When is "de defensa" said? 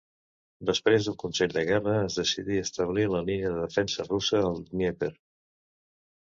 3.57-4.07